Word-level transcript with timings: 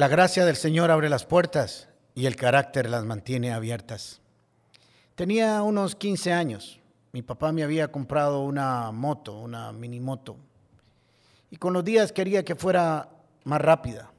La 0.00 0.08
gracia 0.08 0.46
del 0.46 0.56
Señor 0.56 0.90
abre 0.90 1.10
las 1.10 1.26
puertas 1.26 1.86
y 2.14 2.24
el 2.24 2.34
carácter 2.34 2.88
las 2.88 3.04
mantiene 3.04 3.52
abiertas. 3.52 4.22
Tenía 5.14 5.60
unos 5.60 5.94
15 5.94 6.32
años. 6.32 6.80
Mi 7.12 7.20
papá 7.20 7.52
me 7.52 7.64
había 7.64 7.92
comprado 7.92 8.40
una 8.40 8.92
moto, 8.92 9.38
una 9.38 9.72
mini 9.72 10.00
moto. 10.00 10.38
Y 11.50 11.56
con 11.56 11.74
los 11.74 11.84
días 11.84 12.12
quería 12.12 12.46
que 12.46 12.54
fuera 12.54 13.10
más 13.44 13.60
rápida. 13.60 14.10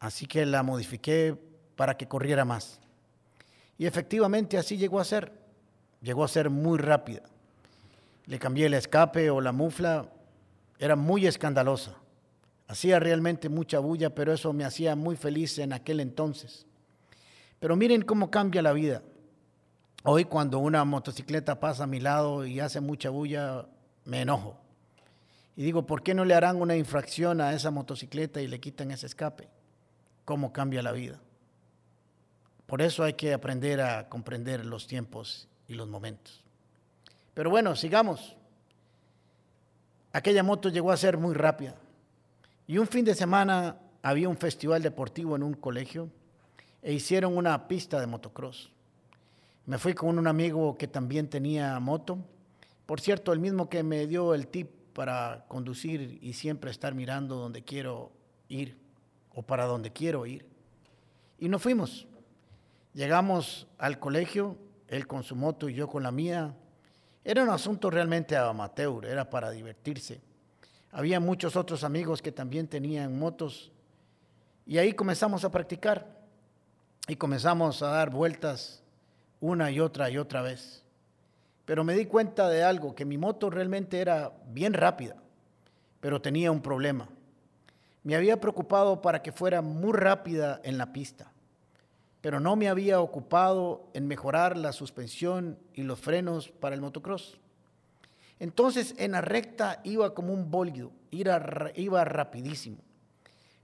Así 0.00 0.26
que 0.26 0.44
la 0.46 0.64
modifiqué 0.64 1.36
para 1.76 1.96
que 1.96 2.08
corriera 2.08 2.44
más. 2.44 2.80
Y 3.78 3.86
efectivamente 3.86 4.58
así 4.58 4.76
llegó 4.76 4.98
a 4.98 5.04
ser. 5.04 5.30
Llegó 6.02 6.24
a 6.24 6.28
ser 6.28 6.50
muy 6.50 6.76
rápida. 6.76 7.22
Le 8.26 8.40
cambié 8.40 8.66
el 8.66 8.74
escape 8.74 9.30
o 9.30 9.40
la 9.40 9.52
mufla. 9.52 10.08
Era 10.76 10.96
muy 10.96 11.24
escandalosa. 11.28 11.94
Hacía 12.66 12.98
realmente 12.98 13.48
mucha 13.48 13.78
bulla, 13.78 14.14
pero 14.14 14.32
eso 14.32 14.52
me 14.52 14.64
hacía 14.64 14.96
muy 14.96 15.16
feliz 15.16 15.58
en 15.58 15.72
aquel 15.72 16.00
entonces. 16.00 16.66
Pero 17.60 17.76
miren 17.76 18.02
cómo 18.02 18.30
cambia 18.30 18.62
la 18.62 18.72
vida. 18.72 19.02
Hoy 20.02 20.24
cuando 20.24 20.58
una 20.58 20.84
motocicleta 20.84 21.60
pasa 21.60 21.84
a 21.84 21.86
mi 21.86 22.00
lado 22.00 22.44
y 22.44 22.60
hace 22.60 22.80
mucha 22.80 23.10
bulla, 23.10 23.66
me 24.04 24.22
enojo. 24.22 24.58
Y 25.56 25.62
digo, 25.62 25.86
¿por 25.86 26.02
qué 26.02 26.14
no 26.14 26.24
le 26.24 26.34
harán 26.34 26.60
una 26.60 26.76
infracción 26.76 27.40
a 27.40 27.52
esa 27.52 27.70
motocicleta 27.70 28.40
y 28.40 28.48
le 28.48 28.60
quitan 28.60 28.90
ese 28.90 29.06
escape? 29.06 29.48
¿Cómo 30.24 30.52
cambia 30.52 30.82
la 30.82 30.92
vida? 30.92 31.20
Por 32.66 32.82
eso 32.82 33.04
hay 33.04 33.12
que 33.12 33.32
aprender 33.32 33.80
a 33.80 34.08
comprender 34.08 34.64
los 34.64 34.86
tiempos 34.86 35.48
y 35.68 35.74
los 35.74 35.88
momentos. 35.88 36.42
Pero 37.34 37.50
bueno, 37.50 37.76
sigamos. 37.76 38.36
Aquella 40.12 40.42
moto 40.42 40.68
llegó 40.68 40.92
a 40.92 40.96
ser 40.96 41.18
muy 41.18 41.34
rápida. 41.34 41.76
Y 42.66 42.78
un 42.78 42.86
fin 42.86 43.04
de 43.04 43.14
semana 43.14 43.76
había 44.02 44.28
un 44.28 44.38
festival 44.38 44.82
deportivo 44.82 45.36
en 45.36 45.42
un 45.42 45.54
colegio 45.54 46.08
e 46.82 46.92
hicieron 46.92 47.36
una 47.36 47.68
pista 47.68 48.00
de 48.00 48.06
motocross. 48.06 48.70
Me 49.66 49.78
fui 49.78 49.94
con 49.94 50.18
un 50.18 50.26
amigo 50.26 50.76
que 50.76 50.88
también 50.88 51.28
tenía 51.28 51.78
moto. 51.80 52.18
Por 52.86 53.00
cierto, 53.00 53.32
el 53.32 53.38
mismo 53.38 53.68
que 53.68 53.82
me 53.82 54.06
dio 54.06 54.34
el 54.34 54.48
tip 54.48 54.70
para 54.94 55.44
conducir 55.48 56.18
y 56.22 56.32
siempre 56.34 56.70
estar 56.70 56.94
mirando 56.94 57.36
donde 57.36 57.64
quiero 57.64 58.12
ir 58.48 58.76
o 59.34 59.42
para 59.42 59.64
donde 59.64 59.90
quiero 59.92 60.24
ir. 60.24 60.46
Y 61.38 61.48
nos 61.48 61.62
fuimos. 61.62 62.06
Llegamos 62.94 63.66
al 63.78 63.98
colegio, 63.98 64.56
él 64.88 65.06
con 65.06 65.22
su 65.22 65.34
moto 65.34 65.68
y 65.68 65.74
yo 65.74 65.88
con 65.88 66.02
la 66.02 66.12
mía. 66.12 66.54
Era 67.24 67.42
un 67.42 67.50
asunto 67.50 67.90
realmente 67.90 68.36
amateur, 68.36 69.04
era 69.04 69.28
para 69.28 69.50
divertirse. 69.50 70.20
Había 70.96 71.18
muchos 71.18 71.56
otros 71.56 71.82
amigos 71.82 72.22
que 72.22 72.30
también 72.30 72.68
tenían 72.68 73.18
motos 73.18 73.72
y 74.64 74.78
ahí 74.78 74.92
comenzamos 74.92 75.44
a 75.44 75.50
practicar 75.50 76.06
y 77.08 77.16
comenzamos 77.16 77.82
a 77.82 77.88
dar 77.88 78.10
vueltas 78.10 78.80
una 79.40 79.72
y 79.72 79.80
otra 79.80 80.08
y 80.08 80.18
otra 80.18 80.40
vez. 80.40 80.84
Pero 81.64 81.82
me 81.82 81.94
di 81.94 82.06
cuenta 82.06 82.48
de 82.48 82.62
algo, 82.62 82.94
que 82.94 83.04
mi 83.04 83.18
moto 83.18 83.50
realmente 83.50 84.00
era 84.00 84.34
bien 84.52 84.72
rápida, 84.72 85.16
pero 85.98 86.22
tenía 86.22 86.52
un 86.52 86.62
problema. 86.62 87.08
Me 88.04 88.14
había 88.14 88.40
preocupado 88.40 89.02
para 89.02 89.20
que 89.20 89.32
fuera 89.32 89.62
muy 89.62 89.94
rápida 89.94 90.60
en 90.62 90.78
la 90.78 90.92
pista, 90.92 91.32
pero 92.20 92.38
no 92.38 92.54
me 92.54 92.68
había 92.68 93.00
ocupado 93.00 93.90
en 93.94 94.06
mejorar 94.06 94.56
la 94.56 94.70
suspensión 94.70 95.58
y 95.74 95.82
los 95.82 95.98
frenos 95.98 96.50
para 96.50 96.76
el 96.76 96.80
motocross. 96.80 97.36
Entonces 98.38 98.94
en 98.98 99.12
la 99.12 99.20
recta 99.20 99.80
iba 99.84 100.14
como 100.14 100.32
un 100.32 100.50
bólido, 100.50 100.90
iba 101.10 101.38
rapidísimo. 102.04 102.78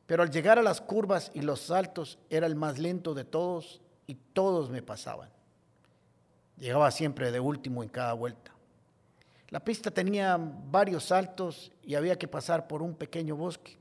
Pero 0.06 0.22
al 0.24 0.30
llegar 0.30 0.58
a 0.58 0.62
las 0.62 0.80
curvas 0.80 1.30
y 1.34 1.40
los 1.42 1.60
saltos 1.60 2.18
era 2.30 2.46
el 2.46 2.56
más 2.56 2.78
lento 2.78 3.14
de 3.14 3.24
todos 3.24 3.80
y 4.06 4.16
todos 4.16 4.68
me 4.68 4.82
pasaban. 4.82 5.30
Llegaba 6.58 6.90
siempre 6.90 7.30
de 7.30 7.38
último 7.38 7.82
en 7.82 7.88
cada 7.88 8.12
vuelta. 8.12 8.52
La 9.50 9.60
pista 9.60 9.90
tenía 9.90 10.36
varios 10.38 11.04
saltos 11.04 11.72
y 11.82 11.94
había 11.94 12.18
que 12.18 12.28
pasar 12.28 12.66
por 12.66 12.82
un 12.82 12.94
pequeño 12.94 13.36
bosque. 13.36 13.78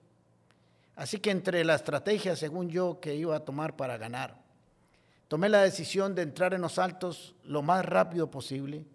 Así 0.96 1.20
que 1.20 1.32
entre 1.32 1.64
la 1.64 1.76
estrategia, 1.76 2.36
según 2.36 2.70
yo, 2.70 3.00
que 3.00 3.16
iba 3.16 3.36
a 3.36 3.46
tomar 3.46 3.76
para 3.76 3.98
ganar, 3.98 4.38
tomé 5.28 5.50
la 5.50 5.64
decisión 5.64 6.14
de 6.14 6.24
entrar 6.24 6.54
en 6.54 6.62
los 6.62 6.74
saltos 6.74 7.36
lo 7.44 7.62
más 7.62 7.86
rápido 7.86 8.30
posible 8.30 8.86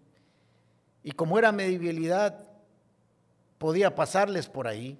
y 1.05 1.11
como 1.11 1.37
era 1.37 1.51
mi 1.51 1.63
debilidad, 1.63 2.49
podía 3.59 3.93
pasarles 3.93 4.49
por 4.49 4.67
ahí, 4.67 4.99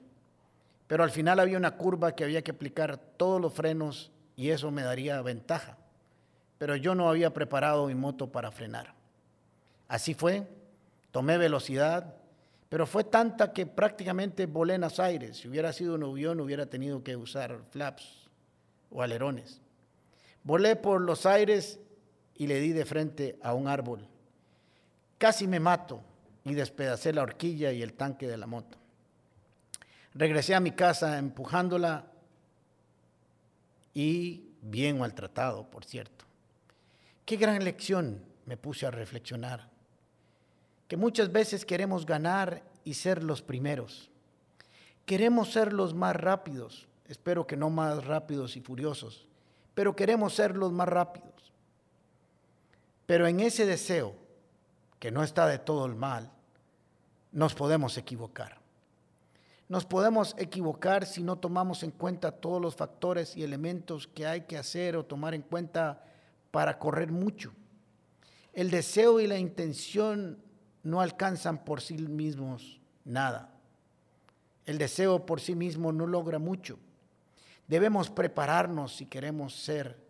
pero 0.85 1.03
al 1.03 1.09
final 1.09 1.39
había 1.39 1.57
una 1.57 1.77
curva 1.77 2.13
que 2.13 2.23
había 2.23 2.43
que 2.43 2.51
aplicar 2.51 2.97
todos 3.17 3.41
los 3.41 3.51
frenos 3.51 4.11
y 4.35 4.51
eso 4.51 4.69
me 4.69 4.83
daría 4.83 5.19
ventaja. 5.23 5.79
Pero 6.59 6.75
yo 6.75 6.93
no 6.93 7.09
había 7.09 7.33
preparado 7.33 7.87
mi 7.87 7.95
moto 7.95 8.31
para 8.31 8.51
frenar. 8.51 8.93
Así 9.87 10.13
fue, 10.13 10.47
tomé 11.09 11.39
velocidad, 11.39 12.13
pero 12.69 12.85
fue 12.85 13.03
tanta 13.03 13.51
que 13.51 13.65
prácticamente 13.65 14.45
volé 14.45 14.75
en 14.75 14.81
los 14.81 14.99
aires. 14.99 15.37
Si 15.37 15.47
hubiera 15.47 15.73
sido 15.73 15.95
un 15.95 16.03
avión, 16.03 16.39
hubiera 16.39 16.67
tenido 16.67 17.03
que 17.03 17.15
usar 17.15 17.61
flaps 17.71 18.29
o 18.91 19.01
alerones. 19.01 19.59
Volé 20.43 20.75
por 20.75 21.01
los 21.01 21.25
aires 21.25 21.79
y 22.35 22.45
le 22.45 22.59
di 22.59 22.73
de 22.73 22.85
frente 22.85 23.39
a 23.41 23.55
un 23.55 23.67
árbol. 23.67 24.07
Casi 25.17 25.47
me 25.47 25.59
mato 25.59 26.01
y 26.43 26.53
despedacé 26.53 27.13
la 27.13 27.23
horquilla 27.23 27.71
y 27.71 27.81
el 27.81 27.93
tanque 27.93 28.27
de 28.27 28.37
la 28.37 28.47
moto. 28.47 28.77
Regresé 30.13 30.55
a 30.55 30.59
mi 30.59 30.71
casa 30.71 31.17
empujándola 31.17 32.05
y 33.93 34.49
bien 34.61 34.99
maltratado, 34.99 35.69
por 35.69 35.85
cierto. 35.85 36.25
Qué 37.25 37.37
gran 37.37 37.63
lección 37.63 38.23
me 38.45 38.57
puse 38.57 38.85
a 38.85 38.91
reflexionar. 38.91 39.69
Que 40.87 40.97
muchas 40.97 41.31
veces 41.31 41.65
queremos 41.65 42.05
ganar 42.05 42.61
y 42.83 42.93
ser 42.93 43.23
los 43.23 43.41
primeros. 43.41 44.09
Queremos 45.05 45.51
ser 45.51 45.73
los 45.73 45.93
más 45.93 46.15
rápidos, 46.15 46.87
espero 47.07 47.45
que 47.45 47.57
no 47.57 47.69
más 47.69 48.05
rápidos 48.05 48.55
y 48.55 48.61
furiosos, 48.61 49.27
pero 49.73 49.95
queremos 49.95 50.33
ser 50.33 50.55
los 50.55 50.71
más 50.71 50.87
rápidos. 50.87 51.51
Pero 53.05 53.27
en 53.27 53.39
ese 53.39 53.65
deseo 53.65 54.15
que 55.05 55.11
no 55.11 55.21
está 55.21 55.45
de 55.45 55.59
todo 55.59 55.85
el 55.85 55.93
mal, 55.93 56.31
nos 57.31 57.53
podemos 57.53 57.95
equivocar. 57.95 58.57
Nos 59.69 59.85
podemos 59.85 60.33
equivocar 60.35 61.05
si 61.05 61.21
no 61.21 61.35
tomamos 61.35 61.83
en 61.83 61.91
cuenta 61.91 62.31
todos 62.31 62.59
los 62.59 62.75
factores 62.75 63.37
y 63.37 63.43
elementos 63.43 64.07
que 64.07 64.25
hay 64.25 64.41
que 64.45 64.57
hacer 64.57 64.97
o 64.97 65.05
tomar 65.05 65.35
en 65.35 65.43
cuenta 65.43 66.03
para 66.49 66.79
correr 66.79 67.11
mucho. 67.11 67.53
El 68.51 68.71
deseo 68.71 69.19
y 69.19 69.27
la 69.27 69.37
intención 69.37 70.39
no 70.81 71.01
alcanzan 71.01 71.63
por 71.63 71.81
sí 71.81 71.99
mismos 71.99 72.81
nada. 73.03 73.53
El 74.65 74.79
deseo 74.79 75.23
por 75.27 75.39
sí 75.39 75.53
mismo 75.53 75.91
no 75.91 76.07
logra 76.07 76.39
mucho. 76.39 76.79
Debemos 77.67 78.09
prepararnos 78.09 78.95
si 78.95 79.05
queremos 79.05 79.53
ser 79.55 80.03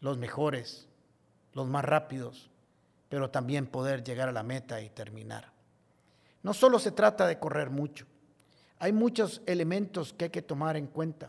los 0.00 0.18
mejores, 0.18 0.88
los 1.52 1.68
más 1.68 1.84
rápidos, 1.84 2.50
pero 3.10 3.28
también 3.28 3.66
poder 3.66 4.02
llegar 4.02 4.30
a 4.30 4.32
la 4.32 4.44
meta 4.44 4.80
y 4.80 4.88
terminar. 4.88 5.52
No 6.42 6.54
solo 6.54 6.78
se 6.78 6.92
trata 6.92 7.26
de 7.26 7.38
correr 7.38 7.68
mucho, 7.68 8.06
hay 8.78 8.92
muchos 8.92 9.42
elementos 9.44 10.14
que 10.14 10.26
hay 10.26 10.30
que 10.30 10.40
tomar 10.40 10.78
en 10.78 10.86
cuenta. 10.86 11.28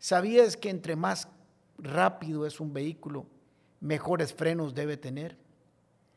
¿Sabías 0.00 0.56
que 0.56 0.70
entre 0.70 0.96
más 0.96 1.28
rápido 1.76 2.46
es 2.46 2.58
un 2.58 2.72
vehículo, 2.72 3.26
mejores 3.78 4.34
frenos 4.34 4.74
debe 4.74 4.96
tener? 4.96 5.36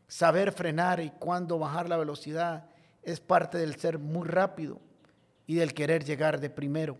Saber 0.07 0.51
frenar 0.51 0.99
y 0.99 1.11
cuándo 1.11 1.59
bajar 1.59 1.87
la 1.89 1.97
velocidad 1.97 2.65
es 3.03 3.19
parte 3.19 3.57
del 3.57 3.75
ser 3.75 3.99
muy 3.99 4.27
rápido 4.27 4.79
y 5.45 5.55
del 5.55 5.73
querer 5.73 6.03
llegar 6.03 6.39
de 6.39 6.49
primero. 6.49 6.97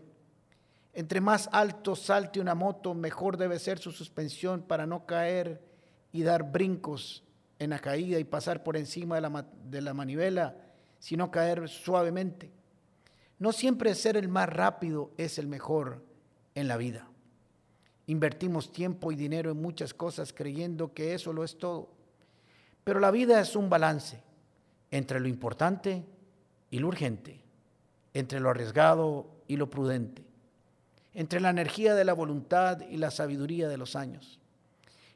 Entre 0.94 1.22
más 1.22 1.50
alto 1.54 1.96
salte 1.96 2.42
una 2.42 2.54
moto, 2.54 2.94
mejor 2.94 3.38
debe 3.38 3.60
ser 3.60 3.80
su 3.80 3.92
suspensión 3.92 4.62
para 4.62 4.86
no 4.86 5.06
caer 5.06 5.64
y 6.12 6.24
dar 6.24 6.52
brincos 6.52 7.24
en 7.62 7.70
la 7.70 7.78
caída 7.80 8.18
y 8.18 8.24
pasar 8.24 8.64
por 8.64 8.76
encima 8.76 9.16
de 9.16 9.22
la, 9.22 9.46
de 9.70 9.82
la 9.82 9.94
manivela, 9.94 10.56
sino 10.98 11.30
caer 11.30 11.70
suavemente. 11.70 12.50
No 13.38 13.52
siempre 13.52 13.94
ser 13.94 14.18
el 14.18 14.30
más 14.30 14.50
rápido 14.50 15.12
es 15.16 15.38
el 15.38 15.46
mejor 15.46 16.04
en 16.56 16.68
la 16.68 16.78
vida. 16.78 17.08
Invertimos 18.08 18.72
tiempo 18.72 19.12
y 19.12 19.16
dinero 19.16 19.52
en 19.52 19.62
muchas 19.62 19.94
cosas 19.94 20.34
creyendo 20.34 20.96
que 20.96 21.14
eso 21.14 21.34
lo 21.34 21.44
es 21.44 21.60
todo. 21.60 21.92
Pero 22.84 23.00
la 23.00 23.12
vida 23.12 23.40
es 23.40 23.56
un 23.56 23.70
balance 23.70 24.24
entre 24.90 25.20
lo 25.20 25.28
importante 25.28 26.04
y 26.72 26.80
lo 26.80 26.88
urgente, 26.88 27.42
entre 28.16 28.40
lo 28.40 28.50
arriesgado 28.50 29.28
y 29.48 29.58
lo 29.58 29.70
prudente, 29.70 30.26
entre 31.14 31.40
la 31.40 31.52
energía 31.52 31.94
de 31.94 32.06
la 32.06 32.14
voluntad 32.14 32.82
y 32.90 32.98
la 32.98 33.12
sabiduría 33.12 33.70
de 33.70 33.78
los 33.78 33.96
años. 33.96 34.41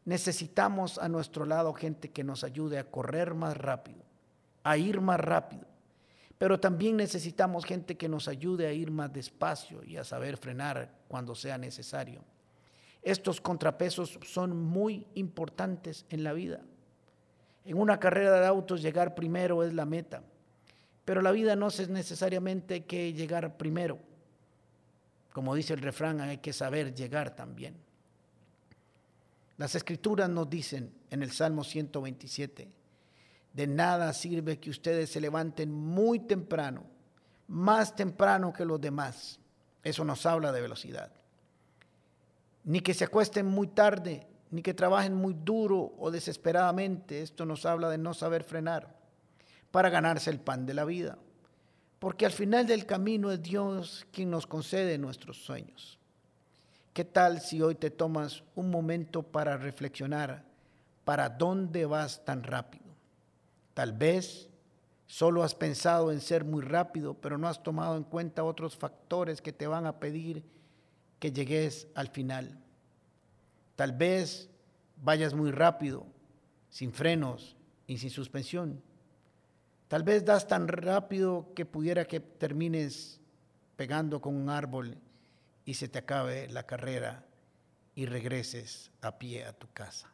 Necesitamos 0.06 1.00
a 1.00 1.10
nuestro 1.10 1.46
lado 1.46 1.74
gente 1.74 2.12
que 2.12 2.24
nos 2.24 2.44
ayude 2.44 2.78
a 2.78 2.90
correr 2.90 3.34
más 3.34 3.58
rápido, 3.58 4.04
a 4.64 4.78
ir 4.78 5.02
más 5.02 5.20
rápido, 5.20 5.66
Pero 6.38 6.60
también 6.60 6.98
necesitamos 6.98 7.64
gente 7.64 7.96
que 7.96 8.10
nos 8.10 8.28
ayude 8.28 8.68
a 8.68 8.74
ir 8.74 8.92
más 8.92 9.12
despacio 9.12 9.82
y 9.86 9.96
a 9.96 10.04
saber 10.04 10.36
frenar 10.36 10.92
cuando 11.08 11.34
sea 11.34 11.58
necesario. 11.58 12.22
Estos 13.02 13.40
contrapesos 13.40 14.20
son 14.26 14.56
muy 14.56 15.08
importantes 15.14 16.06
en 16.10 16.26
la 16.26 16.34
vida. 16.34 16.60
En 17.64 17.78
una 17.78 18.00
carrera 18.00 18.40
de 18.40 18.46
autos 18.46 18.82
llegar 18.82 19.16
primero 19.16 19.64
es 19.64 19.74
la 19.74 19.86
meta, 19.86 20.24
pero 21.06 21.22
la 21.22 21.32
vida 21.32 21.56
no 21.56 21.68
es 21.68 21.88
necesariamente 21.88 22.84
que 22.84 23.14
llegar 23.14 23.56
primero. 23.58 23.98
Como 25.32 25.56
dice 25.56 25.74
el 25.74 25.82
refrán, 25.82 26.20
hay 26.20 26.40
que 26.40 26.52
saber 26.52 26.94
llegar 26.94 27.36
también. 27.36 27.76
Las 29.58 29.76
escrituras 29.76 30.30
nos 30.30 30.50
dicen 30.50 30.94
en 31.10 31.24
el 31.24 31.32
Salmo 31.32 31.64
127, 31.64 32.70
de 33.54 33.68
nada 33.68 34.12
sirve 34.12 34.60
que 34.60 34.70
ustedes 34.70 35.10
se 35.10 35.22
levanten 35.22 35.72
muy 35.72 36.20
temprano, 36.20 36.84
más 37.48 37.96
temprano 37.96 38.52
que 38.52 38.66
los 38.66 38.82
demás. 38.82 39.40
Eso 39.82 40.04
nos 40.04 40.26
habla 40.26 40.52
de 40.52 40.62
velocidad. 40.62 41.12
Ni 42.66 42.82
que 42.82 42.94
se 42.94 43.06
acuesten 43.06 43.46
muy 43.46 43.68
tarde, 43.68 44.28
ni 44.52 44.62
que 44.62 44.74
trabajen 44.74 45.14
muy 45.14 45.34
duro 45.34 45.94
o 45.98 46.12
desesperadamente. 46.12 47.22
Esto 47.22 47.46
nos 47.46 47.66
habla 47.66 47.90
de 47.90 47.98
no 47.98 48.14
saber 48.14 48.44
frenar 48.44 48.98
para 49.72 49.90
ganarse 49.90 50.32
el 50.32 50.40
pan 50.40 50.66
de 50.66 50.74
la 50.74 50.84
vida. 50.84 51.18
Porque 52.00 52.26
al 52.26 52.32
final 52.32 52.68
del 52.68 52.86
camino 52.86 53.32
es 53.32 53.42
Dios 53.42 54.06
quien 54.12 54.30
nos 54.30 54.48
concede 54.48 54.98
nuestros 54.98 55.38
sueños. 55.38 55.98
¿Qué 56.96 57.04
tal 57.04 57.42
si 57.42 57.62
hoy 57.62 57.76
te 57.76 57.92
tomas 57.92 58.46
un 58.56 58.70
momento 58.70 59.22
para 59.22 59.58
reflexionar 59.58 60.46
para 61.04 61.28
dónde 61.28 61.86
vas 61.86 62.24
tan 62.24 62.42
rápido? 62.42 62.86
Tal 63.74 63.92
vez 63.92 64.50
solo 65.06 65.44
has 65.44 65.56
pensado 65.56 66.10
en 66.10 66.22
ser 66.22 66.46
muy 66.46 66.62
rápido, 66.62 67.14
pero 67.16 67.38
no 67.38 67.50
has 67.50 67.62
tomado 67.62 67.98
en 67.98 68.06
cuenta 68.06 68.46
otros 68.46 68.78
factores 68.78 69.42
que 69.42 69.52
te 69.52 69.68
van 69.68 69.86
a 69.86 70.00
pedir 70.00 70.46
que 71.20 71.34
llegues 71.34 71.90
al 71.96 72.08
final. 72.08 72.64
Tal 73.76 73.92
vez 73.92 74.50
vayas 74.96 75.34
muy 75.34 75.52
rápido, 75.52 76.06
sin 76.70 76.94
frenos 76.94 77.58
y 77.88 77.98
sin 77.98 78.10
suspensión. 78.10 78.82
Tal 79.90 80.04
vez 80.04 80.24
das 80.24 80.48
tan 80.48 80.70
rápido 80.70 81.52
que 81.56 81.66
pudiera 81.66 82.06
que 82.06 82.22
termines 82.22 83.20
pegando 83.76 84.22
con 84.22 84.34
un 84.34 84.50
árbol 84.50 84.98
y 85.66 85.74
se 85.74 85.88
te 85.88 86.00
acabe 86.00 86.48
la 86.50 86.64
carrera 86.64 87.26
y 87.96 88.06
regreses 88.06 88.92
a 89.02 89.18
pie 89.18 89.46
a 89.46 89.54
tu 89.54 89.68
casa. 89.74 90.12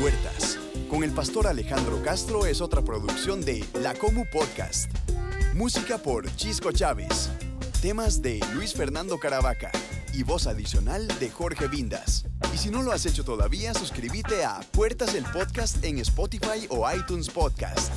Puertas 0.00 0.58
con 0.90 1.02
el 1.04 1.12
pastor 1.12 1.46
Alejandro 1.46 2.02
Castro 2.02 2.46
es 2.46 2.60
otra 2.60 2.82
producción 2.82 3.44
de 3.44 3.64
La 3.80 3.94
Comu 3.94 4.24
Podcast. 4.30 4.90
Música 5.54 5.98
por 5.98 6.34
Chisco 6.36 6.72
Chávez. 6.72 7.30
Temas 7.80 8.20
de 8.20 8.40
Luis 8.54 8.74
Fernando 8.74 9.18
Caravaca 9.18 9.70
y 10.12 10.22
voz 10.22 10.46
adicional 10.46 11.06
de 11.18 11.30
Jorge 11.30 11.68
Vindas. 11.68 12.26
Y 12.52 12.58
si 12.58 12.70
no 12.70 12.82
lo 12.82 12.92
has 12.92 13.06
hecho 13.06 13.24
todavía, 13.24 13.74
suscríbete 13.74 14.44
a 14.44 14.60
Puertas 14.72 15.14
el 15.14 15.24
Podcast 15.24 15.82
en 15.84 15.98
Spotify 15.98 16.66
o 16.68 16.90
iTunes 16.90 17.28
Podcast. 17.28 17.92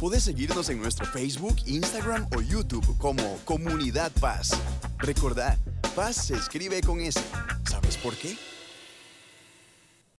Puedes 0.00 0.24
seguirnos 0.24 0.68
en 0.68 0.78
nuestro 0.78 1.06
Facebook, 1.06 1.56
Instagram 1.64 2.26
o 2.36 2.42
YouTube 2.42 2.98
como 2.98 3.38
Comunidad 3.46 4.12
Paz. 4.20 4.50
Recordad, 4.98 5.56
Paz 5.94 6.16
se 6.16 6.34
escribe 6.34 6.82
con 6.82 7.00
S. 7.00 7.18
¿Sabes 7.64 7.96
por 7.96 8.14
qué? 8.14 8.36